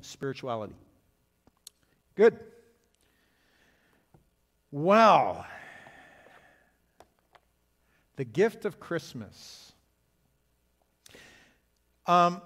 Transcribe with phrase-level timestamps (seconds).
[0.00, 0.74] spirituality.
[2.14, 2.38] Good.
[4.70, 5.44] Well,
[8.16, 9.72] the gift of Christmas.
[12.06, 12.40] Um,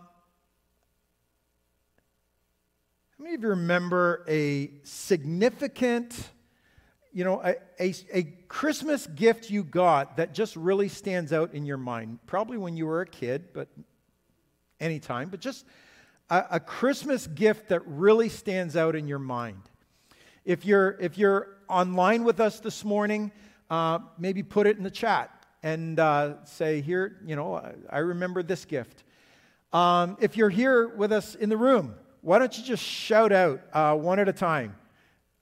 [3.18, 6.30] how many of you remember a significant,
[7.12, 11.64] you know, a, a, a, Christmas gift you got that just really stands out in
[11.66, 12.18] your mind?
[12.26, 13.68] Probably when you were a kid, but
[14.80, 15.64] anytime, but just
[16.30, 19.62] a, a Christmas gift that really stands out in your mind.
[20.44, 23.32] If you're, if you're online with us this morning,
[23.70, 25.30] uh, maybe put it in the chat
[25.62, 29.04] and uh, say, Here, you know, I remember this gift.
[29.72, 33.60] Um, if you're here with us in the room, why don't you just shout out
[33.72, 34.76] uh, one at a time?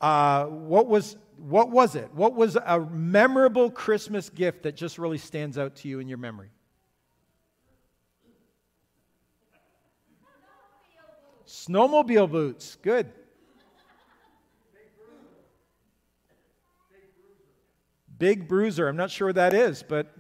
[0.00, 2.12] Uh, what, was, what was it?
[2.14, 6.18] What was a memorable Christmas gift that just really stands out to you in your
[6.18, 6.50] memory?
[11.66, 12.76] Snowmobile boots.
[12.82, 13.10] Good.
[18.18, 18.86] Big Bruiser.
[18.88, 20.14] I'm not sure what that is, but.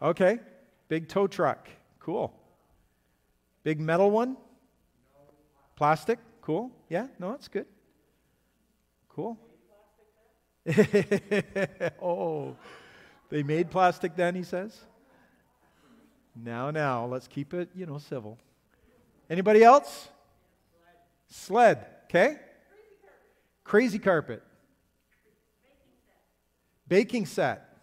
[0.00, 0.40] Okay.
[0.88, 1.68] Big tow truck.
[2.00, 2.34] Cool.
[3.62, 4.36] Big metal one?
[5.76, 6.18] Plastic?
[6.40, 6.72] Cool.
[6.88, 7.66] Yeah, no, that's good.
[9.08, 9.38] Cool.
[12.02, 12.56] oh,
[13.30, 14.80] they made plastic then, he says.
[16.34, 18.38] Now, now, let's keep it, you know, civil.
[19.30, 20.08] Anybody else?
[21.28, 21.86] Sled.
[22.04, 22.36] Okay.
[23.64, 24.42] Crazy carpet.
[26.88, 27.76] Baking set.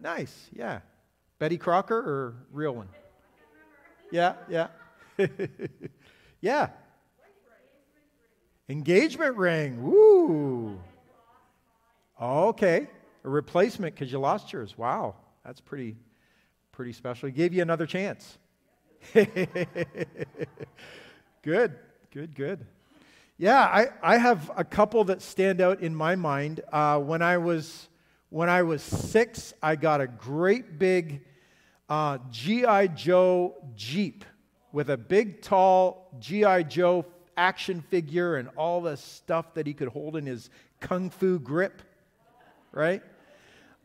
[0.00, 0.48] Nice.
[0.52, 0.80] Yeah.
[1.38, 2.88] Betty Crocker or real one?
[4.10, 4.68] Yeah, yeah.
[6.40, 6.68] yeah.
[8.68, 9.82] Engagement ring.
[9.82, 10.78] Woo.
[12.20, 12.88] Okay.
[13.24, 14.76] A replacement because you lost yours.
[14.76, 15.16] Wow.
[15.44, 15.96] That's pretty
[16.72, 17.26] pretty special.
[17.26, 18.38] He gave you another chance.
[21.42, 21.74] good,
[22.12, 22.66] good, good.
[23.38, 26.60] Yeah, I, I have a couple that stand out in my mind.
[26.72, 27.88] Uh, when, I was,
[28.30, 31.22] when I was six, I got a great big
[31.88, 32.88] uh, G.I.
[32.88, 34.24] Joe Jeep
[34.72, 36.64] with a big, tall G.I.
[36.64, 37.06] Joe
[37.36, 40.50] action figure and all the stuff that he could hold in his
[40.80, 41.80] kung fu grip,
[42.72, 43.02] right?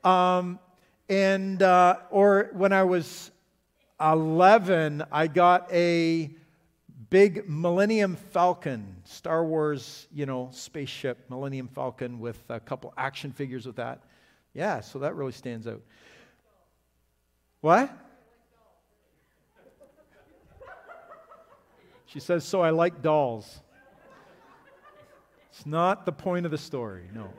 [0.03, 0.59] Um,
[1.07, 3.31] and, uh, or when I was
[4.03, 6.29] 11, I got a
[7.09, 13.65] big Millennium Falcon, Star Wars, you know, spaceship, Millennium Falcon with a couple action figures
[13.65, 14.01] with that.
[14.53, 15.81] Yeah, so that really stands out.
[17.61, 17.91] What?
[22.07, 23.61] She says, So I like dolls.
[25.49, 27.29] It's not the point of the story, no.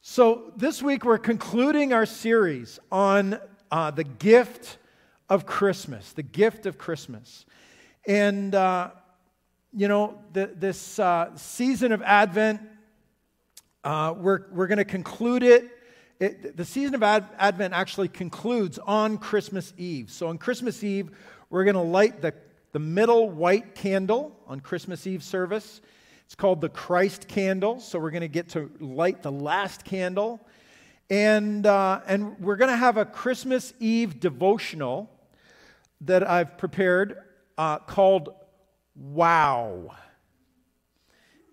[0.00, 3.40] So this week we're concluding our series on
[3.74, 4.78] uh, the gift
[5.28, 7.44] of Christmas, the gift of Christmas.
[8.06, 8.90] And, uh,
[9.72, 12.60] you know, the, this uh, season of Advent,
[13.82, 15.76] uh, we're, we're going to conclude it.
[16.20, 16.56] it.
[16.56, 20.08] The season of Ad- Advent actually concludes on Christmas Eve.
[20.12, 21.10] So on Christmas Eve,
[21.50, 22.32] we're going to light the,
[22.70, 25.80] the middle white candle on Christmas Eve service.
[26.26, 27.80] It's called the Christ candle.
[27.80, 30.40] So we're going to get to light the last candle.
[31.10, 35.10] And, uh, and we're going to have a Christmas Eve devotional
[36.00, 37.18] that I've prepared
[37.58, 38.30] uh, called
[38.96, 39.94] Wow.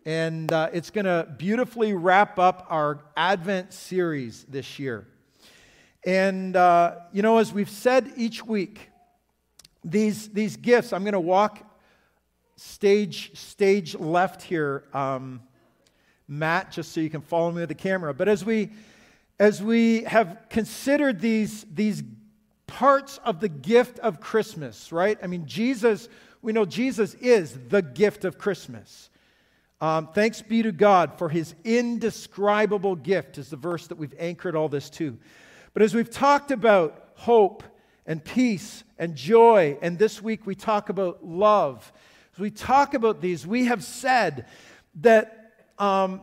[0.05, 5.07] And uh, it's going to beautifully wrap up our Advent series this year.
[6.05, 8.89] And, uh, you know, as we've said each week,
[9.83, 11.67] these, these gifts, I'm going to walk
[12.55, 15.41] stage, stage left here, um,
[16.27, 18.13] Matt, just so you can follow me with the camera.
[18.13, 18.71] But as we
[19.41, 22.03] as we have considered these, these
[22.67, 25.17] parts of the gift of Christmas, right?
[25.23, 26.09] I mean, Jesus,
[26.43, 29.09] we know Jesus is the gift of Christmas.
[29.81, 34.55] Um, thanks be to God for his indescribable gift, is the verse that we've anchored
[34.55, 35.17] all this to.
[35.73, 37.63] But as we've talked about hope
[38.05, 41.91] and peace and joy, and this week we talk about love,
[42.35, 44.45] as we talk about these, we have said
[45.01, 46.21] that um,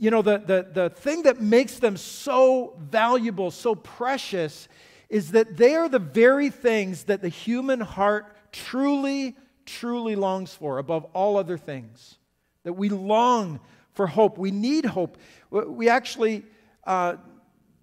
[0.00, 4.66] you know, the, the, the thing that makes them so valuable, so precious,
[5.10, 9.36] is that they are the very things that the human heart truly,
[9.66, 12.16] truly longs for above all other things.
[12.62, 13.60] That we long
[13.92, 14.38] for hope.
[14.38, 15.18] We need hope.
[15.50, 16.44] We actually
[16.84, 17.16] uh,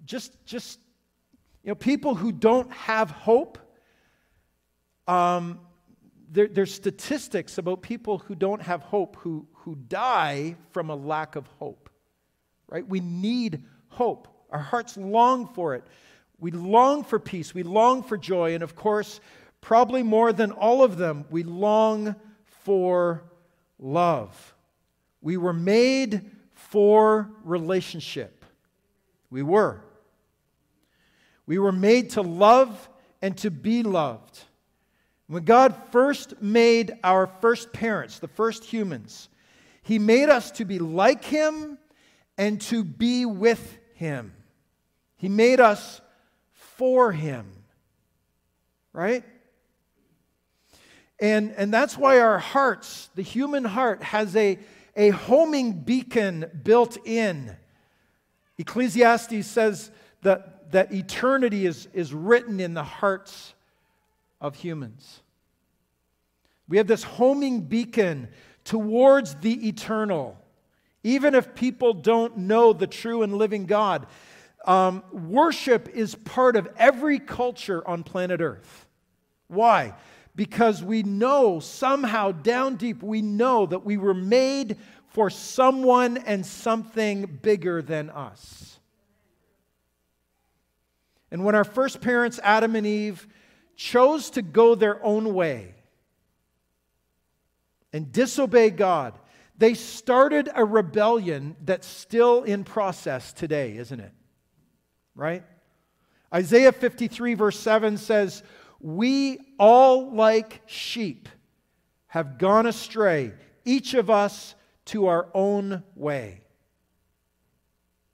[0.03, 0.79] just, just,
[1.63, 3.59] you know, people who don't have hope,
[5.07, 5.59] um,
[6.31, 11.35] there, there's statistics about people who don't have hope who, who die from a lack
[11.35, 11.86] of hope
[12.69, 12.87] right?
[12.87, 14.27] We need hope.
[14.49, 15.83] Our hearts long for it.
[16.39, 17.53] We long for peace.
[17.53, 18.53] We long for joy.
[18.53, 19.19] And of course,
[19.61, 22.15] probably more than all of them, we long
[22.63, 23.23] for
[23.79, 24.55] love.
[25.21, 28.45] We were made for relationship.
[29.29, 29.81] We were.
[31.45, 32.89] We were made to love
[33.21, 34.39] and to be loved.
[35.27, 39.29] When God first made our first parents, the first humans,
[39.81, 41.77] He made us to be like Him
[42.37, 44.33] and to be with Him.
[45.17, 46.01] He made us
[46.53, 47.51] for Him.
[48.93, 49.23] Right?
[51.19, 54.59] And, and that's why our hearts, the human heart, has a,
[54.95, 57.55] a homing beacon built in.
[58.57, 59.91] Ecclesiastes says
[60.21, 63.53] that, that eternity is, is written in the hearts
[64.39, 65.21] of humans.
[66.67, 68.27] We have this homing beacon
[68.63, 70.37] towards the eternal.
[71.07, 74.07] Even if people don't know the true and living God,
[74.65, 78.85] um, worship is part of every culture on planet Earth.
[79.47, 79.93] Why?
[80.35, 84.75] Because we know somehow down deep, we know that we were made
[85.07, 88.77] for someone and something bigger than us.
[91.31, 93.25] And when our first parents, Adam and Eve,
[93.77, 95.73] chose to go their own way
[97.93, 99.17] and disobey God,
[99.57, 104.11] they started a rebellion that's still in process today, isn't it?
[105.15, 105.43] Right?
[106.33, 108.43] Isaiah 53, verse 7 says,
[108.79, 111.29] We all, like sheep,
[112.07, 113.33] have gone astray,
[113.65, 114.55] each of us
[114.85, 116.41] to our own way.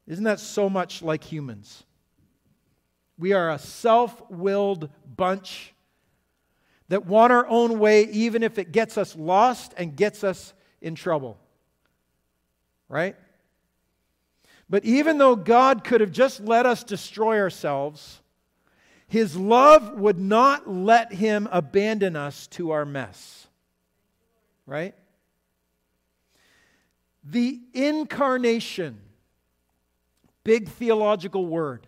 [0.07, 1.83] Isn't that so much like humans?
[3.17, 5.73] We are a self willed bunch
[6.89, 10.53] that want our own way, even if it gets us lost and gets us
[10.83, 11.39] in trouble.
[12.87, 13.15] Right?
[14.69, 18.21] But even though God could have just let us destroy ourselves,
[19.07, 23.47] His love would not let Him abandon us to our mess.
[24.67, 24.93] Right?
[27.23, 28.99] The incarnation,
[30.43, 31.87] big theological word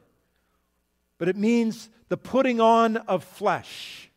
[1.18, 4.10] but it means the putting on of flesh.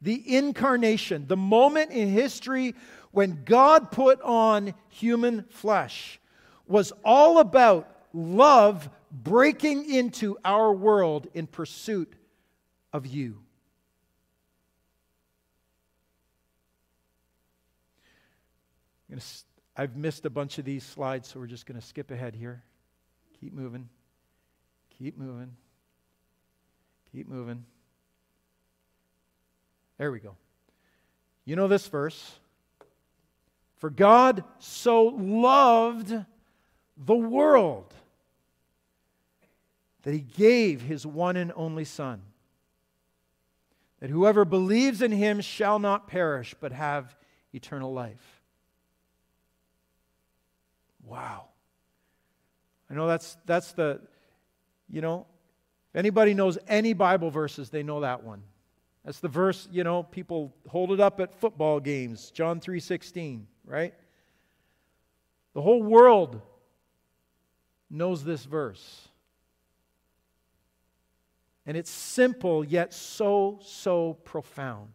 [0.00, 2.74] The incarnation, the moment in history
[3.14, 6.20] when God put on human flesh,
[6.66, 12.12] was all about love breaking into our world in pursuit
[12.92, 13.38] of you.
[19.76, 22.62] I've missed a bunch of these slides, so we're just going to skip ahead here.
[23.40, 23.88] Keep moving.
[24.98, 25.54] Keep moving.
[27.12, 27.64] Keep moving.
[29.98, 30.36] There we go.
[31.44, 32.38] You know this verse.
[33.84, 36.10] For God so loved
[36.96, 37.92] the world
[40.04, 42.22] that he gave his one and only Son,
[44.00, 47.14] that whoever believes in him shall not perish, but have
[47.52, 48.40] eternal life.
[51.04, 51.48] Wow.
[52.90, 54.00] I know that's, that's the,
[54.88, 55.26] you know,
[55.92, 58.44] if anybody knows any Bible verses, they know that one.
[59.04, 63.94] That's the verse, you know, people hold it up at football games, John 3:16, right?
[65.54, 66.40] The whole world
[67.90, 69.08] knows this verse.
[71.66, 74.92] And it's simple yet so so profound.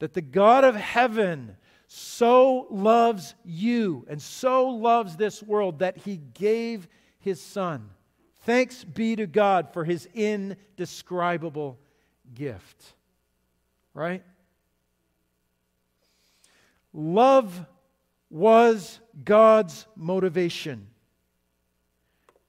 [0.00, 1.56] That the God of heaven
[1.86, 6.88] so loves you and so loves this world that he gave
[7.20, 7.90] his son
[8.46, 11.80] Thanks be to God for his indescribable
[12.32, 12.94] gift.
[13.92, 14.22] Right?
[16.96, 17.66] Love
[18.30, 20.86] was God's motivation.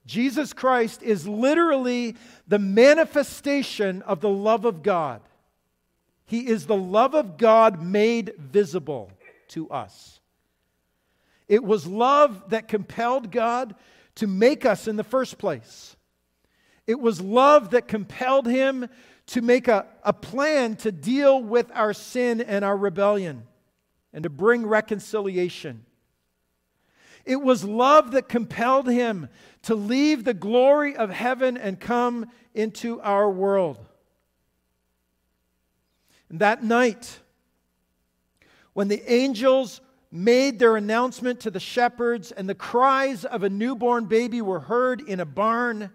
[0.06, 5.20] Jesus Christ is literally the manifestation of the love of God.
[6.24, 9.12] He is the love of God made visible
[9.48, 10.18] to us.
[11.46, 13.74] It was love that compelled God
[14.14, 15.94] to make us in the first place.
[16.86, 18.88] It was love that compelled him
[19.26, 23.42] to make a, a plan to deal with our sin and our rebellion
[24.12, 25.84] and to bring reconciliation.
[27.24, 29.28] It was love that compelled him
[29.62, 33.78] to leave the glory of heaven and come into our world.
[36.30, 37.20] And that night,
[38.72, 44.06] when the angels made their announcement to the shepherds, and the cries of a newborn
[44.06, 45.90] baby were heard in a barn.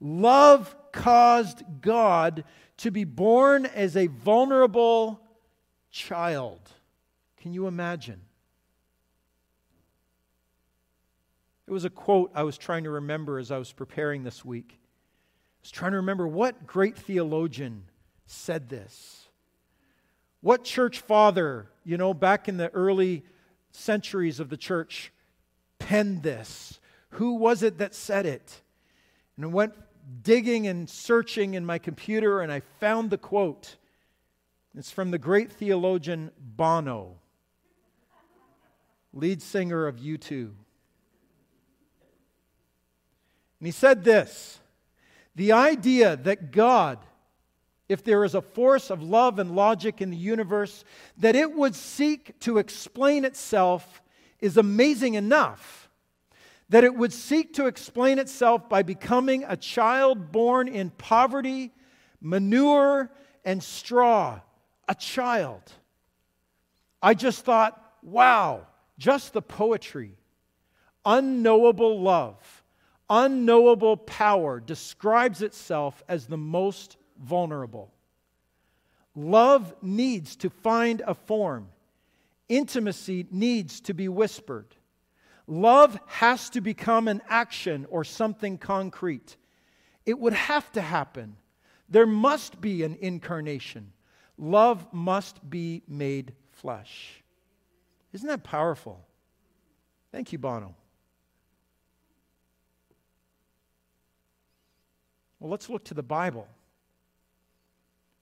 [0.00, 2.44] Love caused God
[2.78, 5.20] to be born as a vulnerable
[5.90, 6.60] child.
[7.40, 8.20] Can you imagine?
[11.66, 14.72] It was a quote I was trying to remember as I was preparing this week.
[14.72, 17.84] I was trying to remember what great theologian
[18.26, 19.28] said this?
[20.40, 23.24] What church father, you know, back in the early
[23.72, 25.12] centuries of the church,
[25.78, 26.80] penned this?
[27.10, 28.62] Who was it that said it?
[29.36, 29.74] And I went
[30.22, 33.76] digging and searching in my computer and I found the quote.
[34.76, 37.16] It's from the great theologian Bono,
[39.12, 40.50] lead singer of U2.
[43.60, 44.60] And he said this
[45.34, 46.98] the idea that God,
[47.88, 50.84] if there is a force of love and logic in the universe,
[51.18, 54.02] that it would seek to explain itself
[54.40, 55.88] is amazing enough.
[56.70, 61.72] That it would seek to explain itself by becoming a child born in poverty,
[62.20, 63.10] manure,
[63.44, 64.40] and straw.
[64.88, 65.62] A child.
[67.02, 68.66] I just thought, wow,
[69.00, 70.16] just the poetry.
[71.04, 72.60] Unknowable love
[73.10, 77.92] unknowable power describes itself as the most vulnerable.
[79.16, 81.68] Love needs to find a form,
[82.48, 84.76] intimacy needs to be whispered.
[85.48, 89.36] Love has to become an action or something concrete.
[90.06, 91.36] It would have to happen.
[91.88, 93.92] There must be an incarnation.
[94.38, 97.19] Love must be made flesh.
[98.12, 99.04] Isn't that powerful?
[100.12, 100.74] Thank you, Bono.
[105.38, 106.46] Well, let's look to the Bible,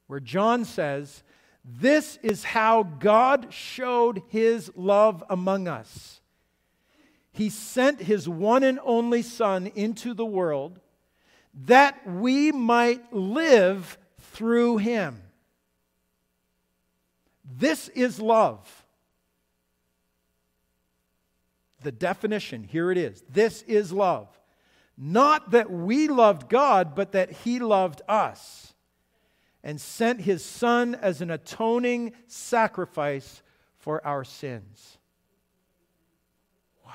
[0.07, 1.25] where John says,
[1.65, 6.21] This is how God showed his love among us.
[7.33, 10.81] He sent his one and only Son into the world
[11.67, 15.23] that we might live through him.
[17.45, 18.85] This is love.
[21.83, 23.23] The definition, here it is.
[23.29, 24.29] This is love.
[24.97, 28.75] Not that we loved God, but that He loved us
[29.63, 33.43] and sent His Son as an atoning sacrifice
[33.77, 34.99] for our sins.
[36.85, 36.93] Wow.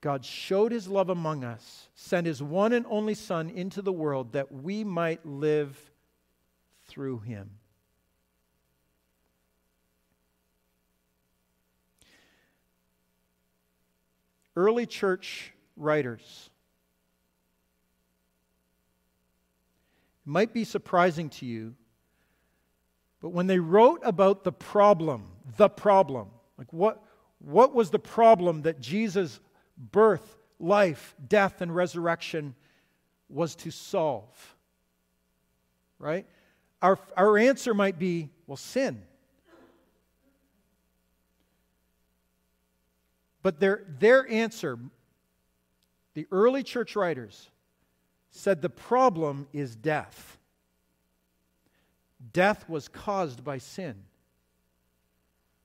[0.00, 4.32] God showed His love among us, sent His one and only Son into the world
[4.32, 5.78] that we might live
[6.86, 7.59] through Him.
[14.60, 16.50] Early church writers.
[20.26, 21.74] It might be surprising to you,
[23.20, 25.24] but when they wrote about the problem,
[25.56, 27.02] the problem, like what,
[27.38, 29.40] what was the problem that Jesus'
[29.78, 32.54] birth, life, death, and resurrection
[33.30, 34.56] was to solve?
[35.98, 36.26] Right?
[36.82, 39.02] Our, our answer might be well, sin.
[43.42, 44.78] But their, their answer,
[46.14, 47.50] the early church writers
[48.30, 50.38] said the problem is death.
[52.32, 53.96] Death was caused by sin.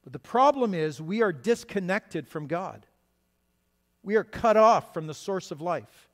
[0.03, 2.85] But the problem is we are disconnected from God.
[4.03, 6.09] We are cut off from the source of life.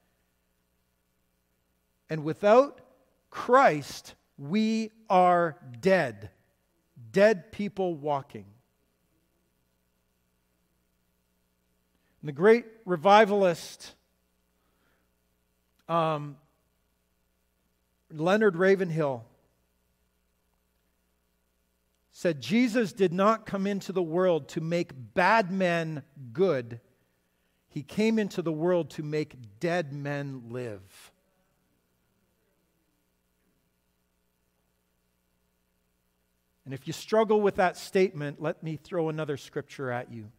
[2.10, 2.82] And without
[3.30, 6.30] Christ, we are dead.
[7.12, 8.46] Dead people walking.
[12.22, 13.96] And the great revivalist
[15.90, 16.38] um,
[18.12, 19.26] Leonard Ravenhill
[22.12, 26.80] said Jesus did not come into the world to make bad men good.
[27.70, 31.12] He came into the world to make dead men live.
[36.66, 40.32] And if you struggle with that statement, let me throw another scripture at you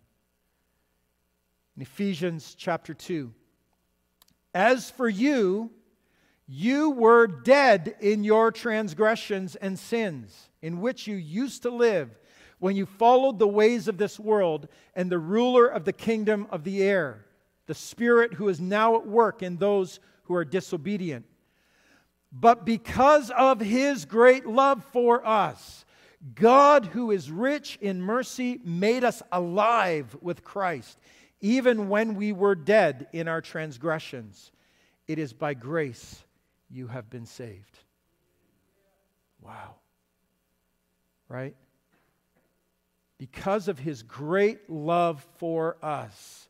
[1.76, 3.32] in Ephesians chapter 2.
[4.54, 5.70] As for you,
[6.46, 12.10] you were dead in your transgressions and sins, in which you used to live
[12.58, 16.62] when you followed the ways of this world and the ruler of the kingdom of
[16.62, 17.24] the air,
[17.66, 21.24] the Spirit who is now at work in those who are disobedient.
[22.30, 25.84] But because of his great love for us,
[26.34, 30.98] God, who is rich in mercy, made us alive with Christ
[31.42, 34.52] even when we were dead in our transgressions.
[35.08, 36.22] It is by grace
[36.70, 37.78] you have been saved.
[39.42, 39.74] Wow.
[41.28, 41.56] Right?
[43.18, 46.48] Because of his great love for us,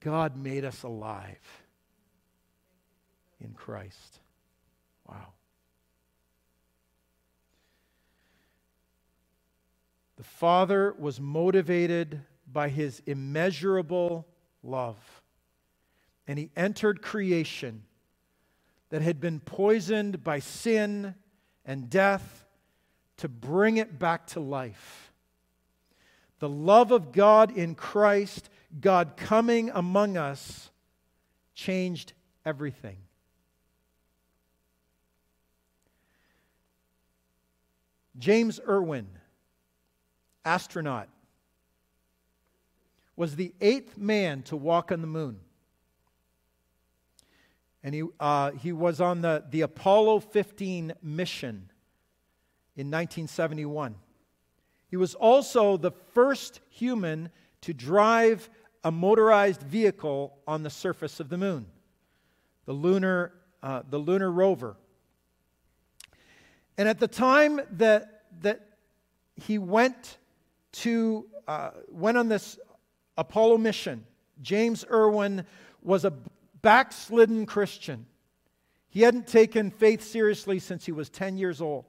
[0.00, 1.62] God made us alive
[3.38, 4.18] in Christ.
[5.06, 5.26] Wow.
[10.16, 14.26] The Father was motivated by his immeasurable
[14.62, 14.96] love.
[16.26, 17.82] And he entered creation
[18.90, 21.14] that had been poisoned by sin
[21.64, 22.46] and death
[23.18, 25.12] to bring it back to life.
[26.38, 28.48] The love of God in Christ,
[28.80, 30.70] God coming among us,
[31.54, 32.14] changed
[32.44, 32.96] everything.
[38.18, 39.06] James Irwin,
[40.44, 41.08] astronaut,
[43.20, 45.38] was the eighth man to walk on the moon.
[47.84, 51.70] And he, uh, he was on the, the Apollo 15 mission
[52.76, 53.96] in 1971.
[54.88, 57.28] He was also the first human
[57.60, 58.48] to drive
[58.84, 61.66] a motorized vehicle on the surface of the moon,
[62.64, 64.78] the lunar, uh, the lunar rover.
[66.78, 68.66] And at the time that, that
[69.36, 70.16] he went
[70.72, 72.58] to uh, went on this
[73.20, 74.06] Apollo mission,
[74.40, 75.44] James Irwin
[75.82, 76.12] was a
[76.62, 78.06] backslidden Christian.
[78.88, 81.84] He hadn't taken faith seriously since he was 10 years old.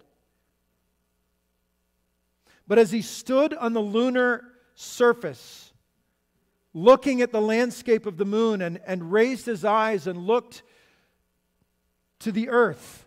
[2.67, 4.43] But as he stood on the lunar
[4.75, 5.71] surface,
[6.73, 10.63] looking at the landscape of the moon, and, and raised his eyes and looked
[12.19, 13.05] to the earth,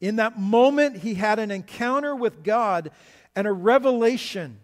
[0.00, 2.90] in that moment, he had an encounter with God,
[3.34, 4.60] and a revelation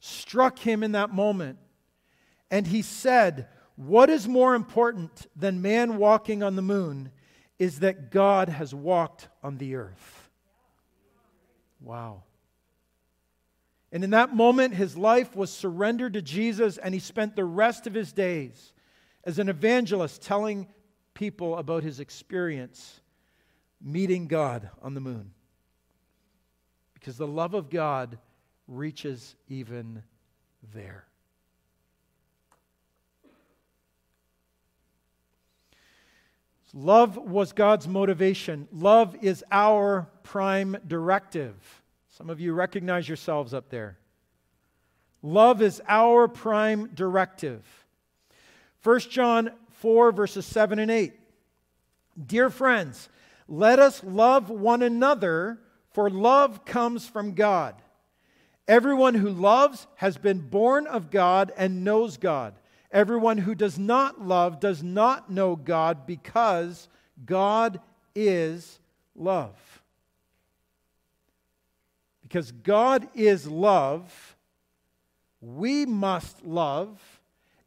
[0.00, 1.58] struck him in that moment.
[2.50, 7.10] And he said, What is more important than man walking on the moon
[7.58, 10.28] is that God has walked on the earth.
[11.80, 12.22] Wow.
[13.92, 17.86] And in that moment, his life was surrendered to Jesus, and he spent the rest
[17.86, 18.72] of his days
[19.22, 20.66] as an evangelist telling
[21.14, 23.00] people about his experience
[23.84, 25.30] meeting God on the moon.
[26.94, 28.18] Because the love of God
[28.66, 30.02] reaches even
[30.72, 31.04] there.
[36.76, 38.66] Love was God's motivation.
[38.72, 41.54] Love is our prime directive.
[42.08, 43.96] Some of you recognize yourselves up there.
[45.22, 47.64] Love is our prime directive.
[48.82, 51.12] 1 John 4, verses 7 and 8.
[52.26, 53.08] Dear friends,
[53.48, 55.58] let us love one another,
[55.90, 57.74] for love comes from God.
[58.66, 62.54] Everyone who loves has been born of God and knows God.
[62.90, 66.88] Everyone who does not love does not know God because
[67.26, 67.80] God
[68.14, 68.78] is
[69.14, 69.82] love.
[72.22, 74.36] Because God is love,
[75.40, 77.00] we must love,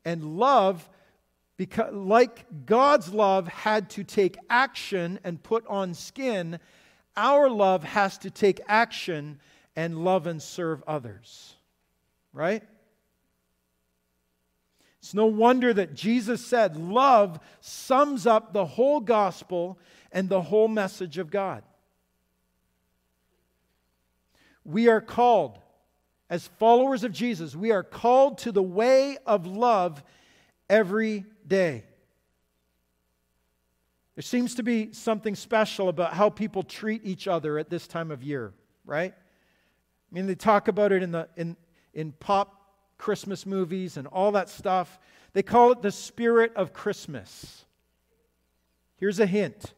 [0.03, 0.89] and love,
[1.57, 6.59] because, like God's love had to take action and put on skin,
[7.15, 9.39] our love has to take action
[9.75, 11.55] and love and serve others.
[12.31, 12.63] Right?
[14.99, 19.79] It's no wonder that Jesus said love sums up the whole gospel
[20.11, 21.63] and the whole message of God.
[24.63, 25.59] We are called,
[26.29, 30.03] as followers of Jesus, we are called to the way of love
[30.69, 31.83] every day.
[34.15, 38.09] There seems to be something special about how people treat each other at this time
[38.09, 38.51] of year,
[38.83, 39.13] right?
[39.13, 41.55] I mean, they talk about it in, the, in,
[41.93, 42.57] in pop
[42.97, 44.99] Christmas movies and all that stuff.
[45.33, 47.65] They call it the spirit of Christmas.
[48.97, 49.73] Here's a hint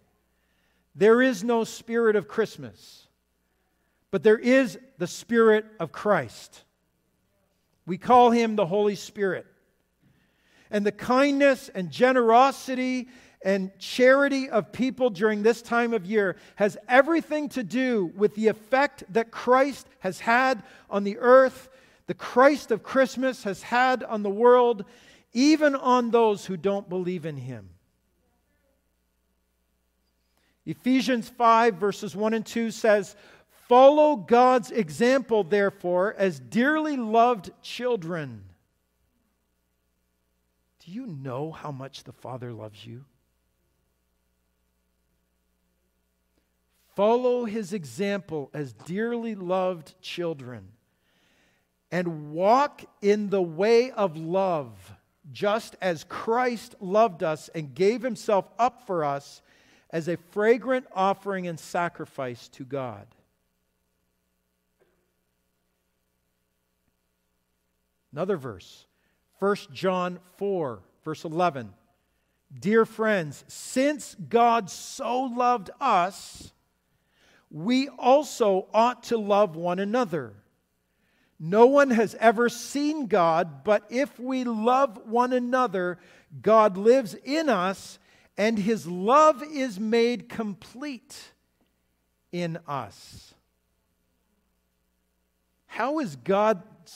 [0.95, 3.07] there is no spirit of Christmas,
[4.11, 6.63] but there is the spirit of Christ.
[7.85, 9.45] We call him the Holy Spirit.
[10.71, 13.07] And the kindness and generosity
[13.41, 18.47] and charity of people during this time of year has everything to do with the
[18.47, 21.69] effect that Christ has had on the earth
[22.09, 24.83] the Christ of Christmas has had on the world,
[25.31, 27.69] even on those who don't believe in him.
[30.65, 33.15] Ephesians 5, verses 1 and 2 says,
[33.67, 38.43] Follow God's example, therefore, as dearly loved children.
[40.89, 43.05] Do you know how much the Father loves you?
[46.95, 50.69] Follow his example as dearly loved children
[51.91, 54.95] and walk in the way of love,
[55.31, 59.43] just as Christ loved us and gave himself up for us
[59.91, 63.05] as a fragrant offering and sacrifice to God.
[68.11, 68.87] Another verse,
[69.39, 71.73] 1 John 4, verse 11.
[72.57, 76.51] Dear friends, since God so loved us,
[77.51, 80.33] we also ought to love one another.
[81.39, 85.97] No one has ever seen God, but if we love one another,
[86.41, 87.97] God lives in us
[88.37, 91.33] and his love is made complete
[92.31, 93.33] in us.
[95.67, 96.15] How is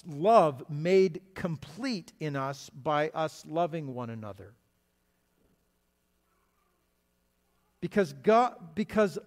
[0.07, 4.53] Love made complete in us by us loving one another?
[7.81, 9.19] Because God because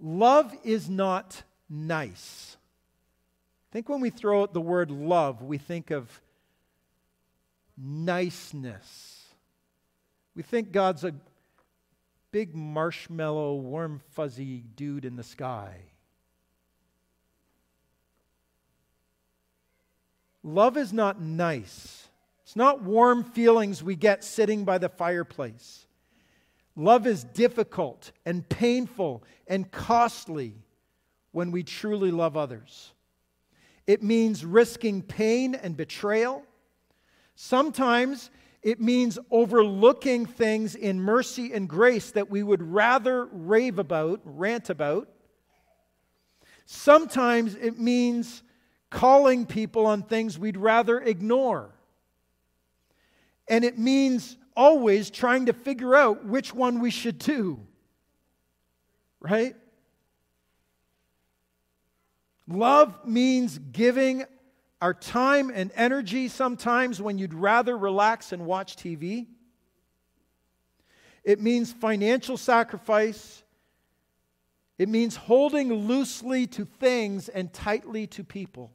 [0.00, 2.56] love is not nice.
[3.70, 6.22] I think when we throw out the word love, we think of
[7.76, 9.24] niceness.
[10.34, 11.14] We think God's a
[12.30, 15.76] big marshmallow, warm, fuzzy dude in the sky.
[20.46, 22.08] Love is not nice.
[22.44, 25.88] It's not warm feelings we get sitting by the fireplace.
[26.76, 30.54] Love is difficult and painful and costly
[31.32, 32.92] when we truly love others.
[33.88, 36.44] It means risking pain and betrayal.
[37.34, 38.30] Sometimes
[38.62, 44.70] it means overlooking things in mercy and grace that we would rather rave about, rant
[44.70, 45.08] about.
[46.66, 48.44] Sometimes it means
[48.96, 51.70] calling people on things we'd rather ignore.
[53.46, 57.60] And it means always trying to figure out which one we should do.
[59.20, 59.54] Right?
[62.48, 64.24] Love means giving
[64.80, 69.26] our time and energy sometimes when you'd rather relax and watch TV.
[71.22, 73.42] It means financial sacrifice.
[74.78, 78.72] It means holding loosely to things and tightly to people.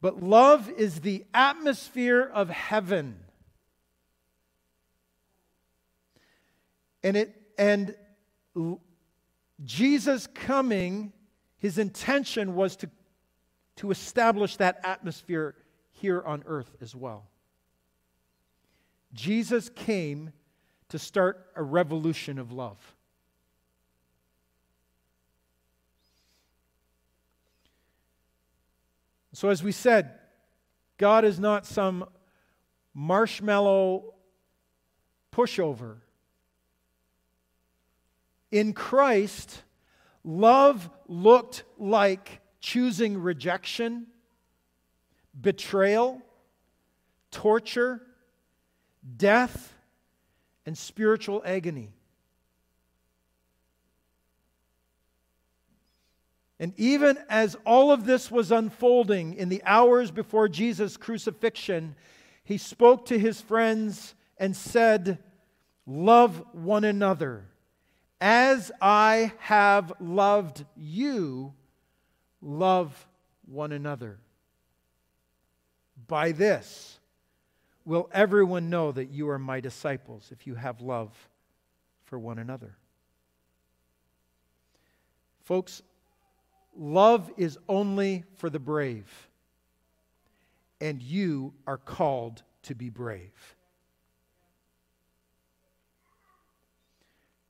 [0.00, 3.18] But love is the atmosphere of heaven.
[7.02, 7.94] And it and
[9.64, 11.12] Jesus coming
[11.58, 12.90] his intention was to,
[13.76, 15.56] to establish that atmosphere
[15.90, 17.26] here on earth as well.
[19.12, 20.32] Jesus came
[20.88, 22.78] to start a revolution of love.
[29.38, 30.10] So, as we said,
[30.96, 32.06] God is not some
[32.92, 34.14] marshmallow
[35.32, 35.98] pushover.
[38.50, 39.62] In Christ,
[40.24, 44.08] Love looked like choosing rejection,
[45.40, 46.20] betrayal,
[47.30, 48.02] torture,
[49.16, 49.72] death,
[50.66, 51.92] and spiritual agony.
[56.60, 61.94] And even as all of this was unfolding in the hours before Jesus' crucifixion,
[62.42, 65.18] he spoke to his friends and said,
[65.86, 67.46] Love one another.
[68.20, 71.54] As I have loved you,
[72.42, 73.06] love
[73.46, 74.18] one another.
[76.08, 76.98] By this
[77.84, 81.10] will everyone know that you are my disciples if you have love
[82.04, 82.76] for one another.
[85.44, 85.82] Folks,
[86.78, 89.28] love is only for the brave,
[90.80, 93.56] and you are called to be brave.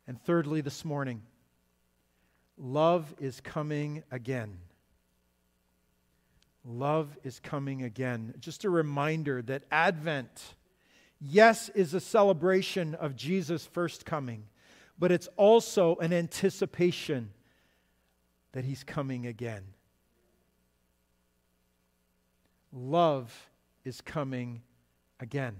[0.06, 1.20] And thirdly, this morning,
[2.56, 4.56] love is coming again.
[6.64, 8.32] Love is coming again.
[8.40, 10.54] Just a reminder that Advent,
[11.20, 14.44] yes, is a celebration of Jesus' first coming,
[14.98, 17.30] but it's also an anticipation
[18.58, 19.62] that he's coming again.
[22.72, 23.32] Love
[23.84, 24.62] is coming
[25.20, 25.54] again.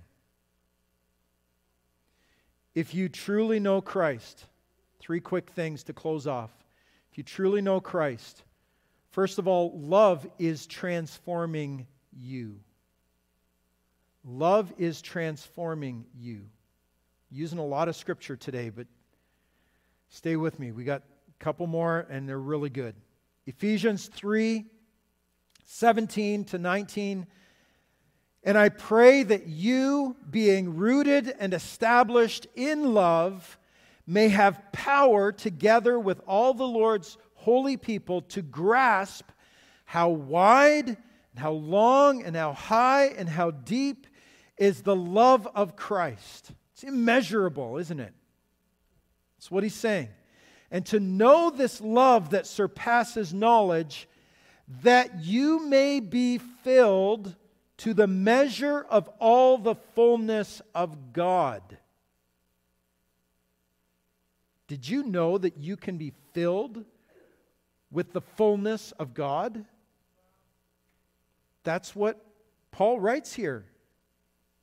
[2.75, 4.47] If you truly know Christ,
[4.99, 6.51] three quick things to close off.
[7.13, 8.43] If you truly know Christ,
[9.13, 12.59] first of all, love is transforming you.
[14.25, 16.47] Love is transforming you.
[17.31, 18.89] Using a lot of scripture today, but
[20.09, 20.73] stay with me.
[20.73, 21.05] We got
[21.39, 22.95] couple more, and they're really good.
[23.47, 24.65] Ephesians 3
[25.65, 27.27] 17 to 19
[28.45, 33.59] and I pray that you, being rooted and established in love,
[34.07, 39.29] may have power together with all the Lord's holy people to grasp
[39.85, 40.97] how wide, and
[41.37, 44.07] how long, and how high, and how deep
[44.57, 46.53] is the love of Christ.
[46.73, 48.13] It's immeasurable, isn't it?
[49.37, 50.09] That's what he's saying.
[50.71, 54.09] And to know this love that surpasses knowledge,
[54.83, 57.35] that you may be filled
[57.79, 61.63] to the measure of all the fullness of God.
[64.67, 66.85] Did you know that you can be filled
[67.91, 69.65] with the fullness of God?
[71.65, 72.23] That's what
[72.71, 73.65] Paul writes here,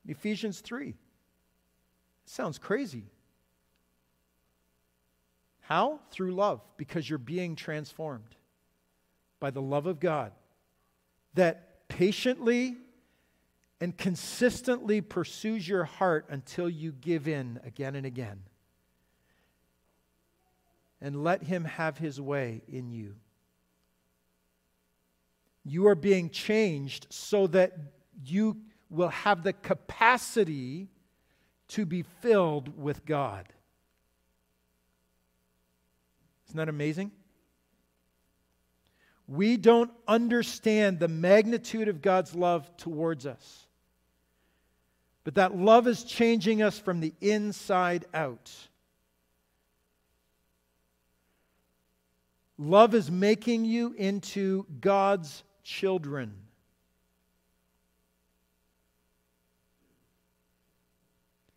[0.08, 0.94] Ephesians 3.
[2.26, 3.06] Sounds crazy.
[5.68, 6.00] How?
[6.12, 8.36] Through love, because you're being transformed
[9.40, 10.32] by the love of God
[11.34, 12.78] that patiently
[13.82, 18.42] and consistently pursues your heart until you give in again and again.
[21.02, 23.16] And let Him have His way in you.
[25.64, 27.76] You are being changed so that
[28.24, 28.58] you
[28.90, 30.90] will have the capacity
[31.70, 33.48] to be filled with God.
[36.48, 37.12] Isn't that amazing?
[39.28, 43.66] We don't understand the magnitude of God's love towards us.
[45.24, 48.52] But that love is changing us from the inside out.
[52.58, 56.34] Love is making you into God's children.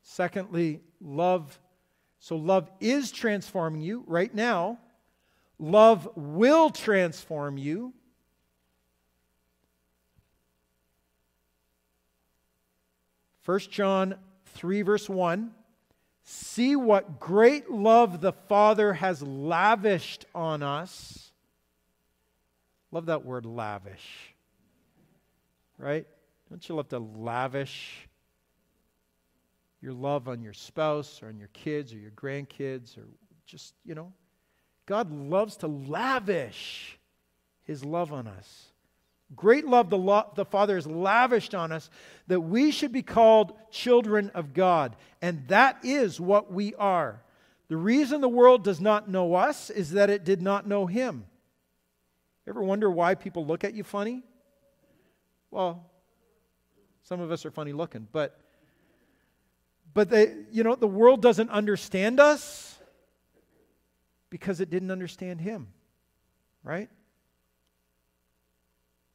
[0.02, 1.60] Secondly, love.
[2.28, 4.78] So, love is transforming you right now.
[5.58, 7.94] Love will transform you.
[13.40, 14.16] First John
[14.56, 15.52] 3, verse 1
[16.22, 21.32] See what great love the Father has lavished on us.
[22.90, 24.34] Love that word lavish.
[25.78, 26.06] Right?
[26.50, 28.07] Don't you love to lavish
[29.80, 33.06] your love on your spouse or on your kids or your grandkids or
[33.46, 34.12] just, you know?
[34.86, 36.98] God loves to lavish
[37.64, 38.68] his love on us.
[39.36, 41.90] Great love the, lo- the Father has lavished on us
[42.28, 44.96] that we should be called children of God.
[45.20, 47.20] And that is what we are.
[47.68, 51.26] The reason the world does not know us is that it did not know Him.
[52.46, 54.22] Ever wonder why people look at you funny?
[55.50, 55.84] Well,
[57.02, 58.40] some of us are funny looking, but
[59.98, 62.78] but they, you know, the world doesn't understand us
[64.30, 65.66] because it didn't understand him.
[66.62, 66.88] Right?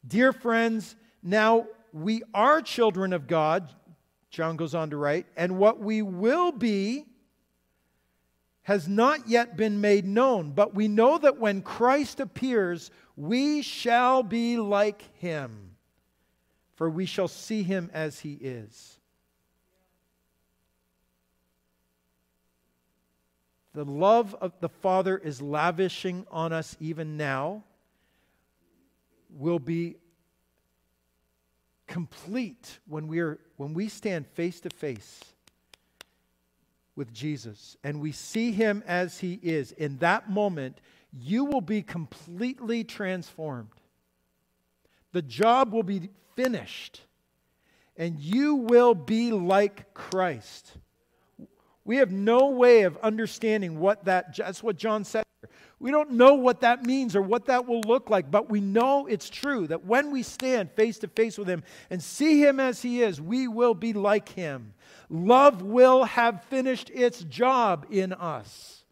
[0.05, 3.69] Dear friends, now we are children of God,
[4.29, 7.05] John goes on to write, and what we will be
[8.63, 14.21] has not yet been made known, but we know that when Christ appears, we shall
[14.21, 15.77] be like him,
[16.75, 18.99] for we shall see him as he is.
[23.73, 27.63] The love of the Father is lavishing on us even now
[29.31, 29.95] will be
[31.87, 35.21] complete when we are when we stand face to face
[36.95, 39.71] with Jesus and we see him as he is.
[39.71, 40.79] In that moment
[41.11, 43.69] you will be completely transformed.
[45.11, 47.01] The job will be finished
[47.97, 50.77] and you will be like Christ
[51.85, 55.23] we have no way of understanding what that that's what John said
[55.83, 59.05] we don't know what that means or what that will look like, but we know
[59.05, 62.81] it's true that when we stand face to face with Him and see Him as
[62.81, 64.75] He is, we will be like Him.
[65.09, 68.85] Love will have finished its job in us.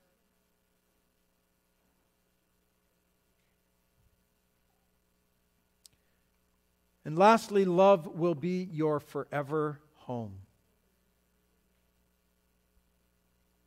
[7.06, 10.34] And lastly, love will be your forever home.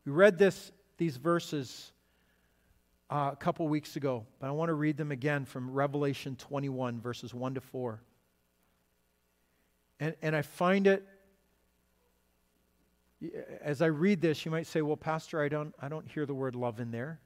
[0.04, 1.92] We read this, these verses
[3.10, 7.00] uh, a couple weeks ago, but I want to read them again from Revelation 21,
[7.00, 8.02] verses 1 to 4.
[10.00, 11.06] And, and I find it,
[13.62, 16.34] as I read this, you might say, well, Pastor, I don't, I don't hear the
[16.34, 17.20] word love in there.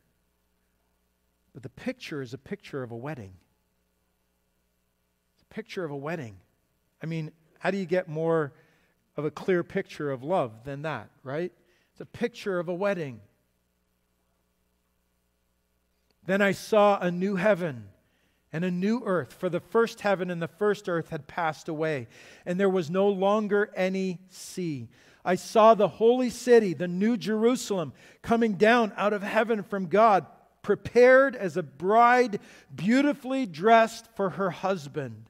[1.54, 3.32] But the picture is a picture of a wedding.
[5.34, 6.36] It's a picture of a wedding.
[7.02, 8.52] I mean, how do you get more
[9.16, 11.50] of a clear picture of love than that, right?
[11.98, 13.20] It's a picture of a wedding.
[16.26, 17.88] Then I saw a new heaven
[18.52, 22.06] and a new earth, for the first heaven and the first earth had passed away,
[22.46, 24.87] and there was no longer any sea.
[25.24, 30.24] I saw the holy city, the new Jerusalem, coming down out of heaven from God,
[30.62, 32.38] prepared as a bride
[32.72, 35.27] beautifully dressed for her husband.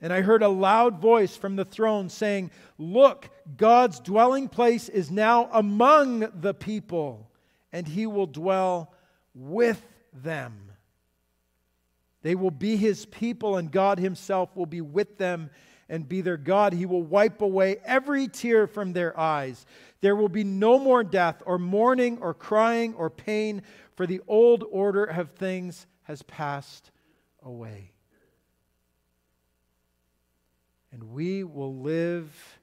[0.00, 5.10] And I heard a loud voice from the throne saying, Look, God's dwelling place is
[5.10, 7.30] now among the people,
[7.72, 8.94] and he will dwell
[9.34, 10.72] with them.
[12.22, 15.50] They will be his people, and God himself will be with them
[15.88, 16.72] and be their God.
[16.72, 19.66] He will wipe away every tear from their eyes.
[20.00, 23.62] There will be no more death, or mourning, or crying, or pain,
[23.96, 26.90] for the old order of things has passed
[27.42, 27.92] away.
[30.92, 32.58] And we will live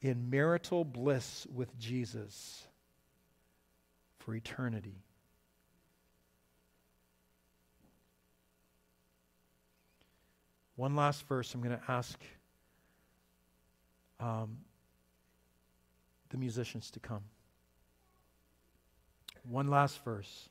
[0.00, 2.66] in marital bliss with Jesus
[4.18, 5.02] for eternity.
[10.76, 12.18] One last verse I'm going to ask
[14.20, 14.58] um,
[16.30, 17.22] the musicians to come.
[19.48, 20.48] One last verse.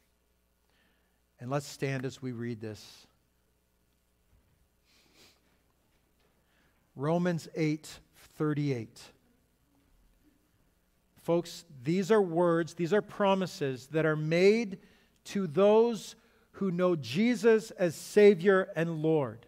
[1.40, 3.08] And let's stand as we read this.
[6.96, 8.00] Romans 8
[8.38, 9.02] 38.
[11.18, 14.78] Folks, these are words, these are promises that are made
[15.26, 16.16] to those
[16.52, 19.46] who know Jesus as Savior and Lord.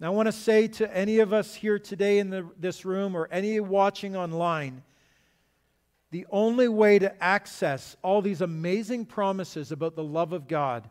[0.00, 3.16] Now, I want to say to any of us here today in the, this room
[3.16, 4.84] or any watching online,
[6.10, 10.88] the only way to access all these amazing promises about the love of God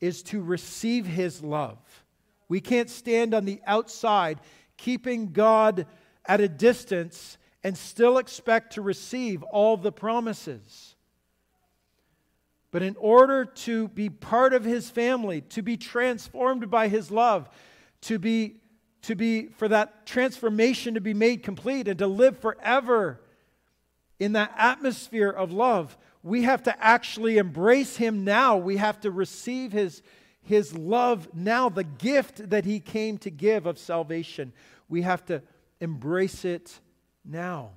[0.00, 2.03] is to receive His love.
[2.48, 4.40] We can't stand on the outside,
[4.76, 5.86] keeping God
[6.26, 10.94] at a distance, and still expect to receive all the promises.
[12.70, 17.48] But in order to be part of His family, to be transformed by His love,
[18.02, 18.56] to be,
[19.02, 23.20] to be for that transformation to be made complete and to live forever
[24.18, 28.56] in that atmosphere of love, we have to actually embrace Him now.
[28.56, 30.02] We have to receive His,
[30.44, 34.52] His love now, the gift that He came to give of salvation.
[34.88, 35.42] We have to
[35.80, 36.78] embrace it
[37.24, 37.70] now.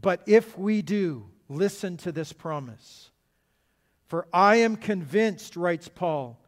[0.00, 3.10] But if we do, listen to this promise.
[4.06, 6.38] For I am convinced, writes Paul,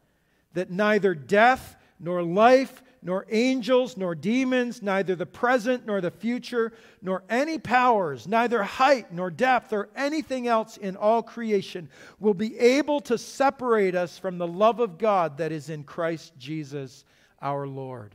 [0.55, 6.72] that neither death nor life, nor angels, nor demons, neither the present nor the future,
[7.00, 11.88] nor any powers, neither height nor depth, or anything else in all creation
[12.20, 16.32] will be able to separate us from the love of God that is in Christ
[16.36, 17.04] Jesus
[17.40, 18.14] our Lord.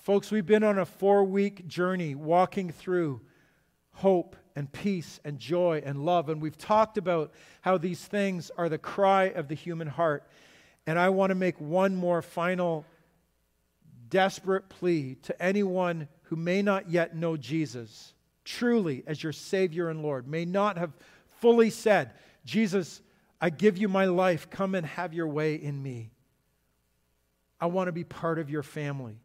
[0.00, 3.20] Folks, we've been on a four week journey walking through
[3.92, 6.28] hope and peace and joy and love.
[6.28, 10.26] And we've talked about how these things are the cry of the human heart.
[10.90, 12.84] And I want to make one more final
[14.08, 20.02] desperate plea to anyone who may not yet know Jesus truly as your Savior and
[20.02, 20.92] Lord, may not have
[21.38, 23.02] fully said, Jesus,
[23.40, 24.50] I give you my life.
[24.50, 26.10] Come and have your way in me.
[27.60, 29.20] I want to be part of your family.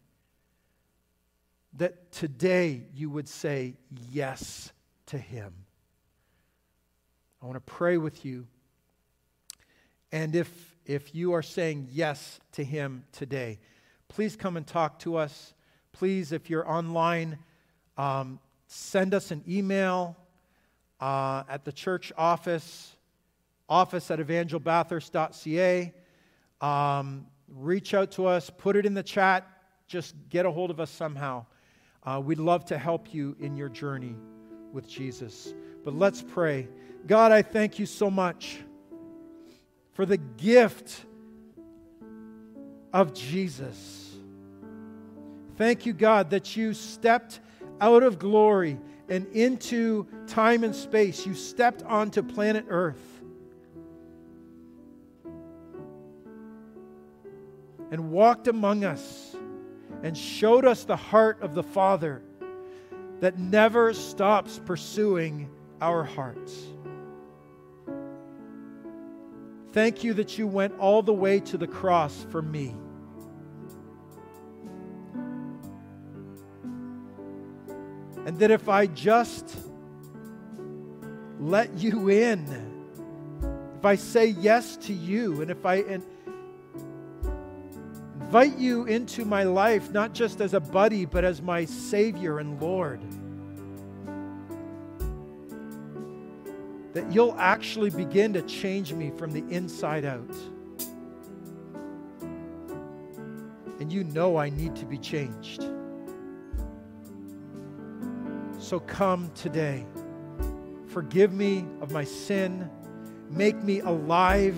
[1.77, 3.73] That today you would say
[4.11, 4.71] yes
[5.07, 5.51] to Him.
[7.41, 8.45] I want to pray with you.
[10.11, 13.59] And if, if you are saying yes to Him today,
[14.07, 15.53] please come and talk to us.
[15.91, 17.39] Please, if you're online,
[17.97, 20.15] um, send us an email
[20.99, 22.95] uh, at the church office,
[23.67, 25.93] office at evangelbathurst.ca.
[26.61, 29.47] Um, reach out to us, put it in the chat,
[29.87, 31.45] just get a hold of us somehow.
[32.03, 34.15] Uh, we'd love to help you in your journey
[34.71, 35.53] with Jesus.
[35.83, 36.67] But let's pray.
[37.07, 38.59] God, I thank you so much
[39.95, 41.05] for the gift
[42.93, 44.15] of Jesus.
[45.55, 47.39] Thank you, God, that you stepped
[47.79, 48.77] out of glory
[49.07, 51.25] and into time and space.
[51.25, 53.21] You stepped onto planet Earth.
[57.89, 59.35] And walked among us
[60.03, 62.21] and showed us the heart of the Father
[63.21, 66.65] that never stops pursuing our hearts.
[69.75, 72.73] Thank you that you went all the way to the cross for me.
[78.25, 79.57] And that if I just
[81.41, 82.45] let you in,
[83.77, 86.05] if I say yes to you, and if I and
[88.21, 92.61] invite you into my life, not just as a buddy, but as my Savior and
[92.61, 93.01] Lord.
[97.05, 100.35] That you'll actually begin to change me from the inside out.
[103.79, 105.65] And you know I need to be changed.
[108.59, 109.85] So come today.
[110.87, 112.69] Forgive me of my sin.
[113.29, 114.55] Make me alive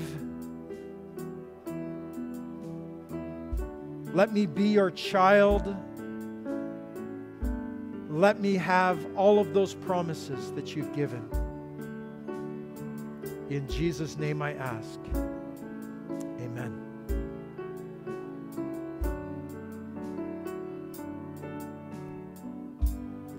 [4.18, 5.76] Let me be your child.
[8.10, 11.30] Let me have all of those promises that you've given.
[13.50, 15.00] In Jesus' name I ask.